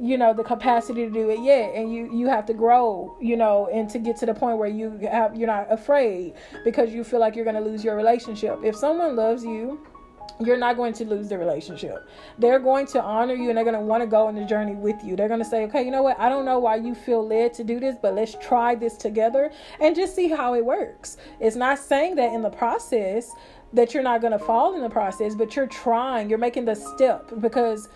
[0.01, 3.37] you know the capacity to do it yet and you you have to grow you
[3.37, 6.35] know and to get to the point where you have you're not afraid
[6.65, 9.85] because you feel like you're going to lose your relationship if someone loves you
[10.41, 12.09] you're not going to lose the relationship.
[12.39, 14.75] They're going to honor you and they're going to want to go on the journey
[14.75, 15.17] with you.
[15.17, 16.19] They're going to say, okay, you know what?
[16.19, 19.51] I don't know why you feel led to do this, but let's try this together
[19.81, 21.17] and just see how it works.
[21.41, 23.33] It's not saying that in the process
[23.73, 26.75] that you're not going to fall in the process, but you're trying, you're making the
[26.75, 27.89] step because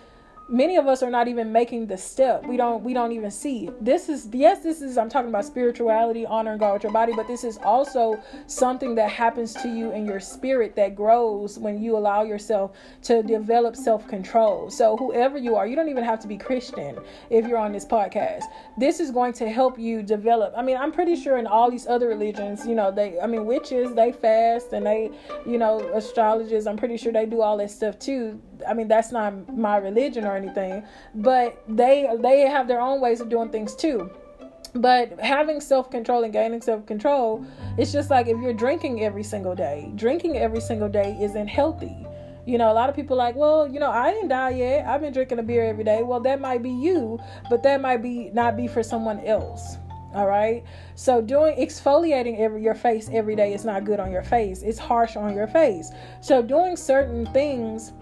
[0.49, 2.45] many of us are not even making the step.
[2.45, 3.67] We don't we don't even see.
[3.67, 7.13] It this is yes this is i'm talking about spirituality honoring god with your body
[7.15, 11.81] but this is also something that happens to you in your spirit that grows when
[11.81, 12.71] you allow yourself
[13.03, 14.69] to develop self-control.
[14.69, 16.97] So whoever you are you don't even have to be christian
[17.29, 18.43] if you're on this podcast.
[18.77, 20.53] This is going to help you develop.
[20.55, 23.45] I mean i'm pretty sure in all these other religions you know they i mean
[23.45, 25.11] witches they fast and they
[25.45, 28.39] you know astrologers i'm pretty sure they do all that stuff too.
[28.67, 30.83] I mean, that's not my religion or anything,
[31.15, 34.09] but they they have their own ways of doing things too.
[34.75, 37.45] But having self control and gaining self control,
[37.77, 41.95] it's just like if you're drinking every single day, drinking every single day isn't healthy.
[42.45, 44.85] You know, a lot of people like, well, you know, I didn't die yet.
[44.85, 46.03] I've been drinking a beer every day.
[46.03, 49.77] Well, that might be you, but that might be not be for someone else.
[50.15, 50.63] All right.
[50.95, 54.61] So doing exfoliating every your face every day is not good on your face.
[54.61, 55.91] It's harsh on your face.
[56.21, 57.93] So doing certain things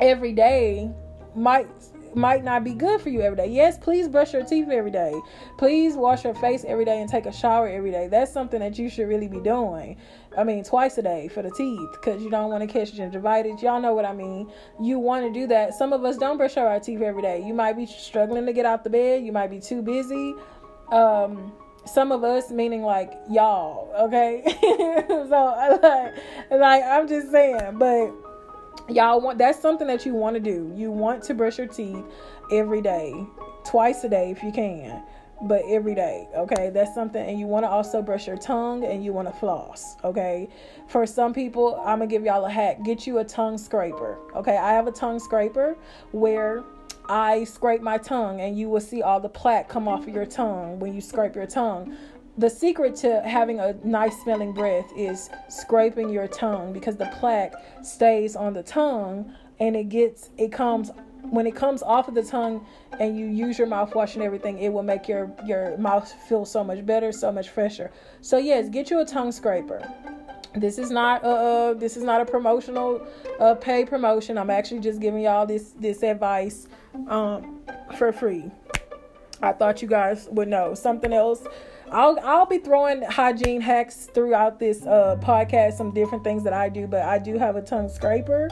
[0.00, 0.90] every day
[1.36, 1.68] might
[2.16, 3.48] might not be good for you every day.
[3.48, 5.14] Yes, please brush your teeth every day.
[5.58, 8.08] Please wash your face every day and take a shower every day.
[8.08, 9.98] That's something that you should really be doing.
[10.36, 13.60] I mean, twice a day for the teeth because you don't want to catch gingivitis.
[13.60, 14.50] Y'all know what I mean.
[14.80, 15.74] You want to do that.
[15.74, 17.44] Some of us don't brush our teeth every day.
[17.46, 19.22] You might be struggling to get out the bed.
[19.22, 20.34] You might be too busy.
[20.90, 21.52] Um,
[21.86, 24.42] some of us meaning like y'all okay
[25.08, 26.14] so like,
[26.50, 28.10] like i'm just saying but
[28.88, 30.72] y'all want that's something that you want to do.
[30.74, 32.04] You want to brush your teeth
[32.52, 33.12] every day
[33.64, 35.02] twice a day if you can
[35.42, 36.70] but every day okay?
[36.70, 39.96] That's something and you want to also brush your tongue and you want to floss
[40.04, 40.48] okay?
[40.88, 42.82] For some people i'm gonna give y'all a hack.
[42.84, 44.56] Get you a tongue scraper okay?
[44.56, 45.76] I have a tongue scraper
[46.12, 46.64] where
[47.08, 50.26] I scrape my tongue and you will see all the plaque come off of your
[50.26, 51.96] tongue when you scrape your tongue
[52.38, 57.54] the secret to having a nice smelling breath is scraping your tongue because the plaque
[57.82, 60.90] stays on the tongue and it gets it comes
[61.22, 62.64] when it comes off of the tongue
[63.00, 66.62] and you use your mouthwash and everything it will make your your mouth feel so
[66.62, 67.90] much better so much fresher.
[68.20, 69.88] So yes get you a tongue scraper.
[70.54, 73.06] This is not uh this is not a promotional
[73.62, 74.36] pay promotion.
[74.36, 76.68] I'm actually just giving y'all this this advice
[77.08, 77.60] um
[77.96, 78.50] for free.
[79.42, 80.74] I thought you guys would know.
[80.74, 81.46] Something else
[81.92, 86.68] I'll I'll be throwing hygiene hacks throughout this uh, podcast, some different things that I
[86.68, 88.48] do, but I do have a tongue scraper.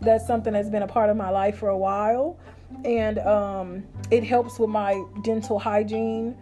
[0.00, 2.38] That's something that's been a part of my life for a while,
[2.84, 6.36] and um, it helps with my dental hygiene.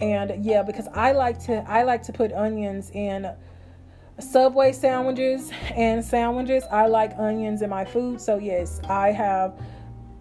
[0.00, 3.28] And yeah, because I like to I like to put onions in
[4.20, 6.64] Subway sandwiches and sandwiches.
[6.70, 9.60] I like onions in my food, so yes, I have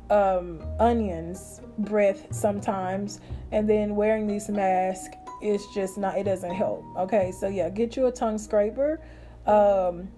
[0.10, 3.20] um, onions breath sometimes,
[3.52, 6.84] and then wearing these masks it's just not it doesn't help.
[6.98, 9.02] Okay so yeah get you a tongue scraper.
[9.46, 10.10] Um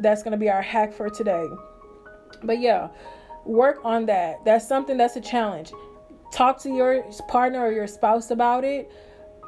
[0.00, 1.46] that's gonna be our hack for today.
[2.42, 2.88] But yeah
[3.44, 4.44] work on that.
[4.44, 5.72] That's something that's a challenge.
[6.30, 8.92] Talk to your partner or your spouse about it.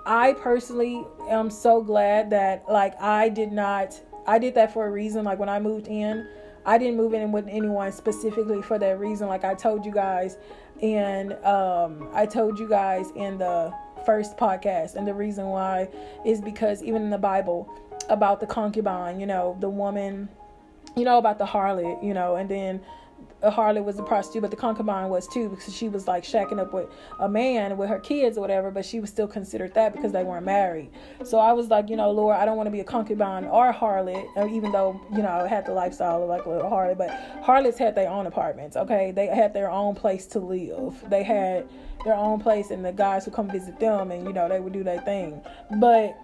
[0.06, 4.90] I personally am so glad that like i did not i did that for a
[4.90, 5.24] reason.
[5.24, 6.26] Like when i moved in
[6.64, 9.28] i didn't move in with anyone specifically for that reason.
[9.28, 10.38] Like i told you guys
[10.82, 13.72] and um i told you guys in the
[14.04, 14.94] first podcast.
[14.94, 15.88] And the reason why
[16.24, 17.72] is because even in the Bible,
[18.08, 20.28] about the concubine, you know, the woman,
[20.96, 22.80] you know, about the harlot, you know, and then
[23.42, 26.24] Uh, a harlot was a prostitute, but the concubine was too because she was like
[26.24, 29.74] shacking up with a man with her kids or whatever, but she was still considered
[29.74, 30.90] that because they weren't married.
[31.24, 33.70] So I was like, you know, Lord, I don't want to be a concubine or
[33.70, 36.70] a harlot, uh, even though, you know, I had the lifestyle of like a little
[36.70, 37.10] harlot, but
[37.42, 39.10] harlots had their own apartments, okay?
[39.10, 41.02] They had their own place to live.
[41.08, 41.68] They had
[42.04, 44.72] their own place and the guys would come visit them and, you know, they would
[44.72, 45.42] do their thing.
[45.78, 46.16] But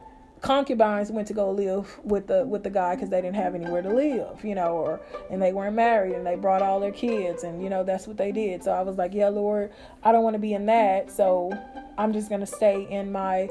[0.46, 3.82] concubines went to go live with the with the guy because they didn't have anywhere
[3.82, 7.42] to live, you know, or and they weren't married and they brought all their kids
[7.42, 8.62] and you know that's what they did.
[8.62, 9.72] So I was like, yeah, Lord,
[10.04, 11.52] I don't want to be in that, so
[11.98, 13.50] I'm just gonna stay in my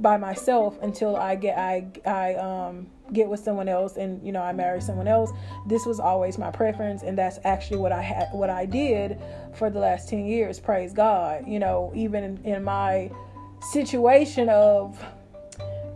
[0.00, 4.42] by myself until I get I I um get with someone else and you know
[4.42, 5.30] I marry someone else.
[5.68, 9.20] This was always my preference and that's actually what I had what I did
[9.54, 10.58] for the last 10 years.
[10.58, 11.46] Praise God.
[11.46, 13.12] You know, even in, in my
[13.60, 15.00] situation of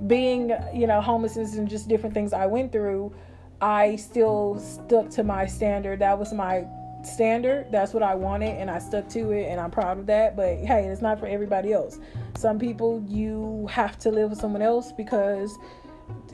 [0.06, 3.12] being, you know, homelessness and just different things I went through,
[3.60, 5.98] I still stuck to my standard.
[5.98, 6.64] That was my
[7.02, 7.70] standard.
[7.72, 10.36] That's what I wanted, and I stuck to it, and I'm proud of that.
[10.36, 11.98] But hey, it's not for everybody else.
[12.36, 15.58] Some people you have to live with someone else because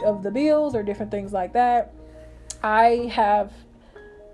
[0.04, 1.92] of the bills or different things like that.
[2.62, 3.52] I have,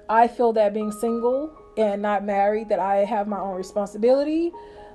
[0.08, 4.52] I feel that being single and not married, that I have my own responsibility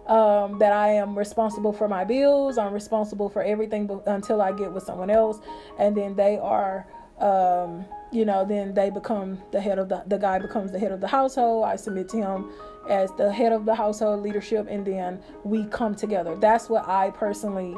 [0.08, 2.58] um, that I am responsible for my bills.
[2.58, 5.40] I'm responsible for everything until I get with someone else,
[5.80, 6.88] and then they are
[7.20, 10.92] um, you know, then they become the head of the the guy becomes the head
[10.92, 11.66] of the household.
[11.66, 12.52] I submit to him
[12.90, 16.36] as the head of the household leadership, and then we come together.
[16.36, 17.76] That's what I personally.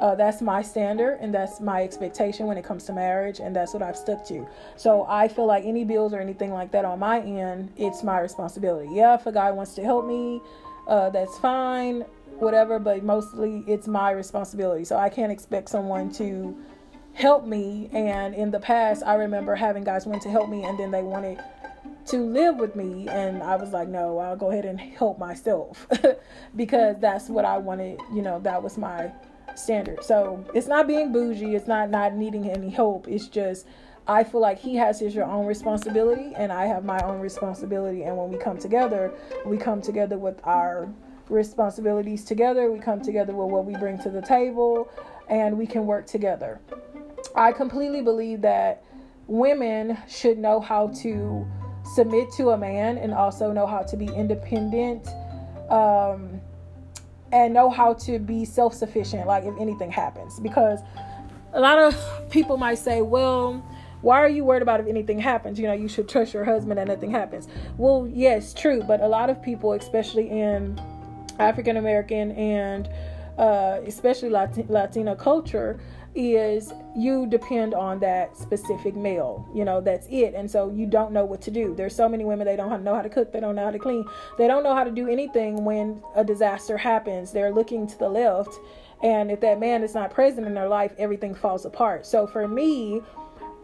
[0.00, 3.72] Uh, that's my standard and that's my expectation when it comes to marriage and that's
[3.72, 6.98] what i've stuck to so i feel like any bills or anything like that on
[6.98, 10.38] my end it's my responsibility yeah if a guy wants to help me
[10.86, 12.02] uh, that's fine
[12.38, 16.56] whatever but mostly it's my responsibility so i can't expect someone to
[17.16, 17.88] help me.
[17.92, 21.02] And in the past, I remember having guys want to help me and then they
[21.02, 21.42] wanted
[22.06, 23.08] to live with me.
[23.08, 25.86] And I was like, no, I'll go ahead and help myself
[26.56, 28.00] because that's what I wanted.
[28.12, 29.10] You know, that was my
[29.54, 30.04] standard.
[30.04, 33.08] So it's not being bougie, it's not not needing any help.
[33.08, 33.66] It's just,
[34.08, 38.04] I feel like he has his own responsibility and I have my own responsibility.
[38.04, 39.12] And when we come together,
[39.44, 40.88] we come together with our
[41.28, 42.70] responsibilities together.
[42.70, 44.88] We come together with what we bring to the table
[45.28, 46.60] and we can work together.
[47.34, 48.84] I completely believe that
[49.26, 51.46] women should know how to
[51.94, 55.08] submit to a man and also know how to be independent
[55.68, 56.40] um,
[57.32, 60.38] and know how to be self sufficient, like if anything happens.
[60.38, 60.80] Because
[61.52, 63.64] a lot of people might say, well,
[64.06, 65.58] why are you worried about if anything happens?
[65.58, 67.48] You know, you should trust your husband and nothing happens.
[67.76, 68.80] Well, yes, true.
[68.86, 70.80] But a lot of people, especially in
[71.40, 72.88] African American and
[73.36, 75.80] uh, especially Latin- Latino culture,
[76.14, 79.44] is you depend on that specific male.
[79.52, 80.34] You know, that's it.
[80.34, 81.74] And so you don't know what to do.
[81.74, 83.78] There's so many women they don't know how to cook, they don't know how to
[83.78, 84.04] clean,
[84.38, 87.32] they don't know how to do anything when a disaster happens.
[87.32, 88.54] They're looking to the left,
[89.02, 92.06] and if that man is not present in their life, everything falls apart.
[92.06, 93.02] So for me,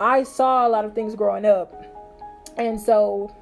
[0.03, 1.73] I saw a lot of things growing up.
[2.57, 3.35] And so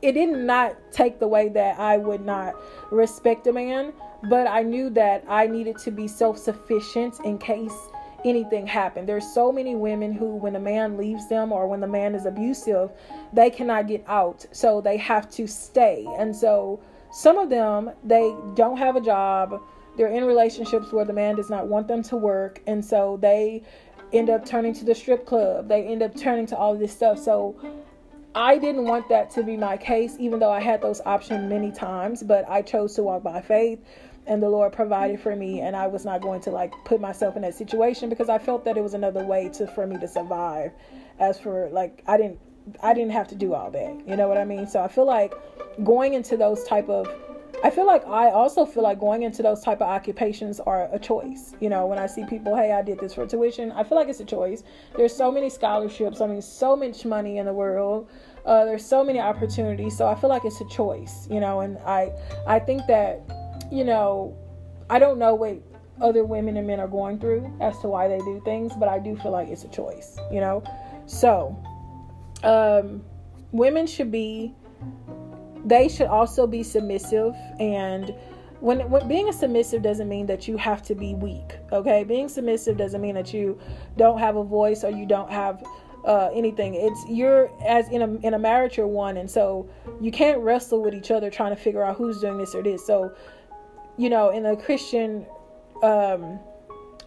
[0.00, 2.54] it did not take the way that I would not
[2.92, 3.92] respect a man,
[4.30, 7.74] but I knew that I needed to be self sufficient in case
[8.24, 9.08] anything happened.
[9.08, 12.26] There's so many women who, when a man leaves them or when the man is
[12.26, 12.90] abusive,
[13.32, 14.46] they cannot get out.
[14.52, 16.06] So they have to stay.
[16.18, 16.80] And so
[17.12, 19.60] some of them, they don't have a job.
[19.96, 22.62] They're in relationships where the man does not want them to work.
[22.66, 23.62] And so they
[24.12, 25.68] end up turning to the strip club.
[25.68, 27.18] They end up turning to all this stuff.
[27.18, 27.56] So
[28.34, 31.72] I didn't want that to be my case, even though I had those options many
[31.72, 33.80] times, but I chose to walk by faith
[34.26, 37.36] and the Lord provided for me and I was not going to like put myself
[37.36, 40.08] in that situation because I felt that it was another way to for me to
[40.08, 40.72] survive.
[41.18, 42.38] As for like I didn't
[42.82, 44.08] I didn't have to do all that.
[44.08, 44.66] You know what I mean?
[44.66, 45.32] So I feel like
[45.84, 47.08] going into those type of
[47.64, 50.98] I feel like I also feel like going into those type of occupations are a
[50.98, 51.54] choice.
[51.60, 54.08] You know, when I see people, hey, I did this for tuition, I feel like
[54.08, 54.62] it's a choice.
[54.96, 56.20] There's so many scholarships.
[56.20, 58.08] I mean, so much money in the world.
[58.44, 59.96] Uh, there's so many opportunities.
[59.96, 61.26] So I feel like it's a choice.
[61.30, 62.12] You know, and I
[62.46, 63.22] I think that
[63.70, 64.36] you know,
[64.88, 65.60] I don't know what
[66.00, 68.98] other women and men are going through as to why they do things, but I
[68.98, 70.62] do feel like it's a choice, you know?
[71.06, 71.56] So,
[72.42, 73.02] um,
[73.52, 74.54] women should be,
[75.66, 77.34] they should also be submissive.
[77.58, 78.14] And
[78.60, 82.04] when, when being a submissive doesn't mean that you have to be weak, okay?
[82.04, 83.58] Being submissive doesn't mean that you
[83.98, 85.62] don't have a voice or you don't have
[86.06, 86.74] uh, anything.
[86.74, 89.68] It's you're as in a in a marriage you're one, and so
[90.00, 92.86] you can't wrestle with each other trying to figure out who's doing this or this.
[92.86, 93.12] So
[93.98, 95.26] you know, in a Christian
[95.82, 96.38] um,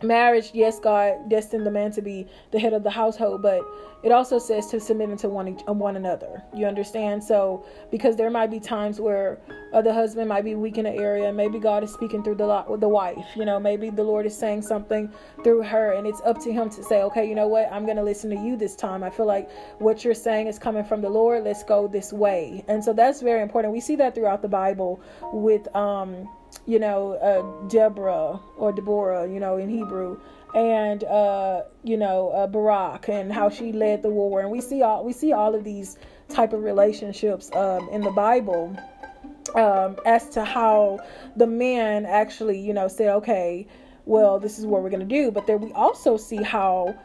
[0.04, 3.62] marriage, yes, God destined the man to be the head of the household, but
[4.02, 6.42] it also says to submit unto one one another.
[6.56, 7.24] You understand?
[7.24, 9.40] So because there might be times where
[9.74, 12.78] uh, the husband might be weak in an area, maybe God is speaking through the
[12.80, 13.26] the wife.
[13.36, 15.12] You know, maybe the Lord is saying something
[15.44, 17.70] through her, and it's up to him to say, okay, you know what?
[17.72, 19.04] I'm to listen to you this time.
[19.04, 21.44] I feel like what you're saying is coming from the Lord.
[21.44, 22.64] Let's go this way.
[22.68, 23.74] And so that's very important.
[23.74, 25.02] We see that throughout the Bible
[25.34, 26.30] with um
[26.66, 30.20] you know, uh, Deborah or Devorah, you know, in Hebrew,
[30.54, 34.42] and uh, you know, uh, Barak, and how she led the war.
[34.42, 38.12] And we see all we see all of these type of relationships um, in the
[38.12, 38.76] Bible
[39.56, 41.00] um, as to how
[41.36, 43.68] the man actually, you know, said, okay,
[44.06, 45.32] well, this is what we're gonna do.
[45.32, 46.96] But then we also see how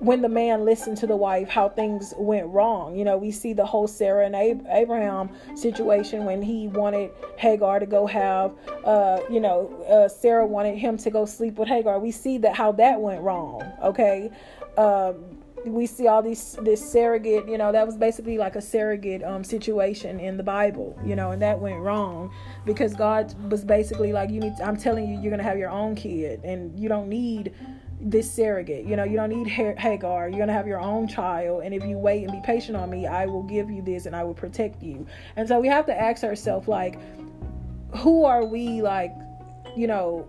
[0.00, 2.96] when the man listened to the wife, how things went wrong.
[2.96, 4.34] You know, we see the whole Sarah and
[4.68, 8.52] Abraham situation when he wanted Hagar to go have,
[8.84, 11.98] uh, you know, uh, Sarah wanted him to go sleep with Hagar.
[11.98, 13.62] We see that how that went wrong.
[13.82, 14.30] Okay.
[14.76, 19.22] Um, we see all these this surrogate you know that was basically like a surrogate
[19.24, 22.32] um situation in the bible you know and that went wrong
[22.64, 25.70] because god was basically like you need to, i'm telling you you're gonna have your
[25.70, 27.52] own kid and you don't need
[28.00, 28.84] this surrogate.
[28.84, 29.78] You know, you don't need mm-hmm.
[29.78, 30.28] Hagar.
[30.28, 31.62] You're going to have your own child.
[31.64, 34.14] And if you wait and be patient on me, I will give you this and
[34.14, 35.06] I will protect you.
[35.36, 36.98] And so we have to ask ourselves, like,
[37.96, 39.12] who are we, like,
[39.76, 40.26] you know,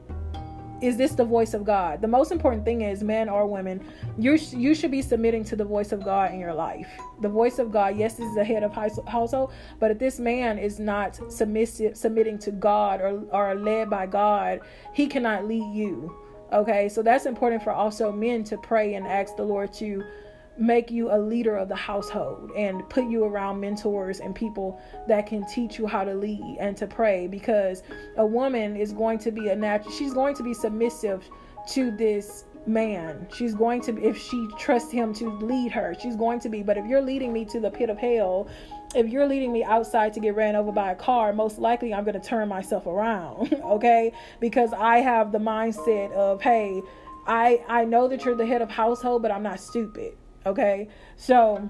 [0.79, 2.01] is this the voice of God?
[2.01, 3.83] The most important thing is, men or women,
[4.17, 6.87] you you should be submitting to the voice of God in your life.
[7.21, 10.59] The voice of God, yes, this is the head of household, but if this man
[10.59, 14.61] is not submissive, submitting to God or or led by God,
[14.93, 16.15] he cannot lead you.
[16.51, 20.03] Okay, so that's important for also men to pray and ask the Lord to
[20.57, 25.27] make you a leader of the household and put you around mentors and people that
[25.27, 27.83] can teach you how to lead and to pray because
[28.17, 31.29] a woman is going to be a natural she's going to be submissive
[31.67, 33.27] to this man.
[33.33, 36.63] She's going to if she trusts him to lead her she's going to be.
[36.63, 38.47] But if you're leading me to the pit of hell
[38.95, 42.03] if you're leading me outside to get ran over by a car most likely i'm
[42.03, 46.81] going to turn myself around okay because i have the mindset of hey
[47.25, 50.13] i i know that you're the head of household but i'm not stupid
[50.47, 51.69] Okay, so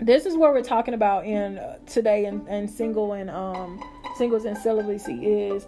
[0.00, 3.82] this is what we're talking about in uh, today and, and single and um
[4.16, 5.66] singles and celibacy is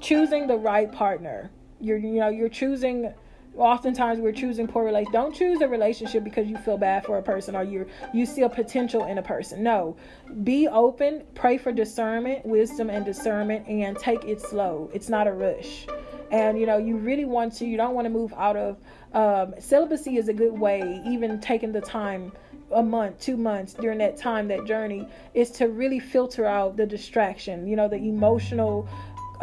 [0.00, 1.50] choosing the right partner.
[1.80, 3.12] You're you know you're choosing.
[3.56, 5.12] Oftentimes we're choosing poor relations.
[5.12, 8.42] Don't choose a relationship because you feel bad for a person or you you see
[8.42, 9.62] a potential in a person.
[9.62, 9.96] No,
[10.42, 11.22] be open.
[11.34, 14.90] Pray for discernment, wisdom, and discernment, and take it slow.
[14.92, 15.86] It's not a rush
[16.30, 18.76] and you know you really want to you don't want to move out of
[19.12, 22.32] um, celibacy is a good way even taking the time
[22.72, 26.86] a month two months during that time that journey is to really filter out the
[26.86, 28.88] distraction you know the emotional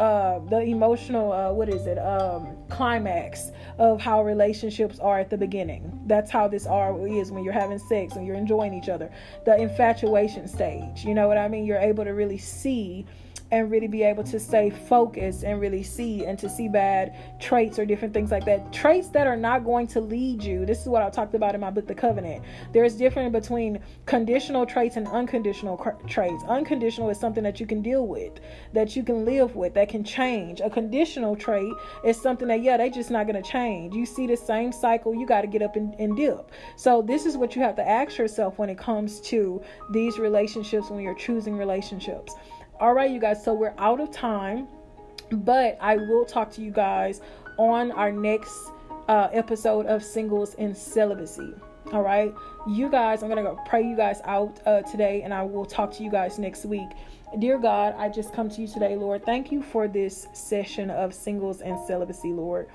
[0.02, 5.38] uh, the emotional uh, what is it um, climax of how relationships are at the
[5.38, 6.02] beginning.
[6.08, 9.12] That's how this are is when you're having sex and you're enjoying each other.
[9.46, 11.66] The infatuation stage you know what i mean?
[11.66, 13.06] You're able to really see
[13.52, 17.78] and really be able to stay focused and really see and to see bad traits
[17.78, 18.72] or different things like that.
[18.72, 20.66] Traits that are not going to lead you.
[20.66, 22.44] This is what I talked about in my book, The Covenant.
[22.72, 26.44] There's difference between conditional traits and unconditional cr- traits.
[26.48, 28.40] Unconditional is something that you can deal with,
[28.74, 30.62] that you can live with, that can change.
[30.62, 31.74] A conditional trait
[32.06, 33.94] is something that, yeah, they just not going to change.
[33.94, 36.52] You see the same cycle, you got to get up and, and dip.
[36.78, 40.90] So, this is what you have to ask yourself when it comes to these relationships,
[40.90, 42.34] when you're choosing relationships.
[42.82, 44.68] All right, you guys, so we're out of time,
[45.32, 47.22] but I will talk to you guys
[47.60, 48.72] on our next
[49.08, 51.54] uh, episode of Singles and Celibacy.
[51.94, 52.34] All right,
[52.68, 55.92] you guys, I'm gonna go pray you guys out uh, today, and I will talk
[55.98, 56.90] to you guys next week.
[57.38, 59.24] Dear God, I just come to you today, Lord.
[59.28, 62.68] Thank you for this session of singles and celibacy, Lord.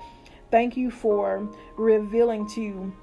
[0.51, 2.93] Thank you for revealing to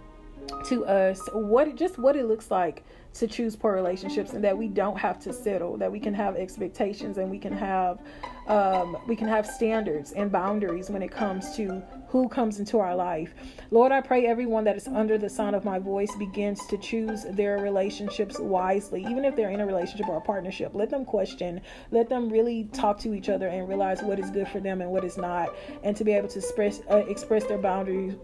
[0.68, 2.82] to us what it, just what it looks like
[3.14, 6.34] to choose poor relationships and that we don't have to settle that we can have
[6.34, 8.00] expectations and we can have
[8.48, 12.94] um, we can have standards and boundaries when it comes to who comes into our
[12.94, 13.34] life.
[13.70, 17.24] Lord i pray everyone that is under the sound of my voice begins to choose
[17.30, 20.72] their relationships wisely even if they're in a relationship or a partnership.
[20.74, 21.60] Let them question
[21.92, 24.90] let them really talk to each other and realize what is good for them and
[24.90, 25.54] what is not
[25.84, 28.14] and to be able to express uh, express their boundaries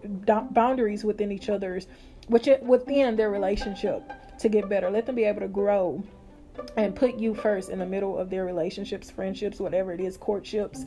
[0.51, 1.87] boundaries within each other's
[2.27, 4.03] which within their relationship
[4.39, 4.89] to get better.
[4.89, 6.03] Let them be able to grow
[6.77, 10.85] and put you first in the middle of their relationships, friendships, whatever it is, courtships.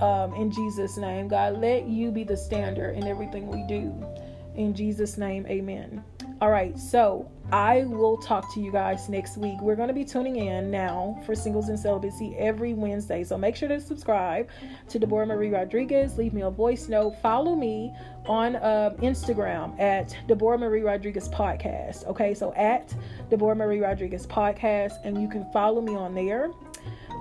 [0.00, 3.92] Um, in Jesus' name, God, let you be the standard in everything we do.
[4.54, 6.02] In Jesus' name, amen.
[6.40, 9.60] All right, so I will talk to you guys next week.
[9.60, 13.24] We're going to be tuning in now for Singles and Celibacy every Wednesday.
[13.24, 14.48] So make sure to subscribe
[14.88, 16.16] to Deborah Marie Rodriguez.
[16.16, 17.20] Leave me a voice note.
[17.20, 17.92] Follow me
[18.24, 22.06] on uh, Instagram at Deborah Marie Rodriguez Podcast.
[22.06, 22.94] Okay, so at
[23.28, 26.50] Deborah Marie Rodriguez Podcast, and you can follow me on there.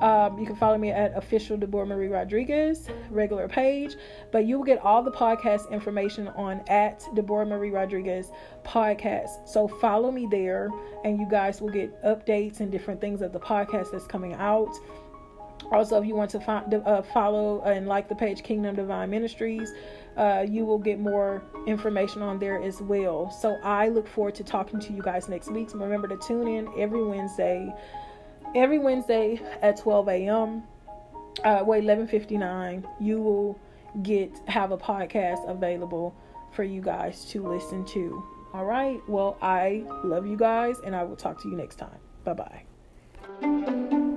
[0.01, 3.95] Um, you can follow me at official Deborah Marie Rodriguez regular page,
[4.31, 8.31] but you will get all the podcast information on at Deborah Marie Rodriguez
[8.63, 9.47] podcast.
[9.47, 10.69] So follow me there,
[11.03, 14.73] and you guys will get updates and different things of the podcast that's coming out.
[15.71, 19.73] Also, if you want to find, uh, follow and like the page Kingdom Divine Ministries,
[20.17, 23.29] uh, you will get more information on there as well.
[23.29, 25.69] So I look forward to talking to you guys next week.
[25.69, 27.73] So remember to tune in every Wednesday
[28.55, 30.63] every Wednesday at 12 a.m.
[31.43, 32.85] Uh, wait, 11:59.
[32.99, 33.59] You will
[34.03, 36.15] get have a podcast available
[36.51, 38.23] for you guys to listen to.
[38.53, 38.99] All right.
[39.07, 41.99] Well, I love you guys, and I will talk to you next time.
[42.23, 42.63] Bye
[43.41, 44.15] bye.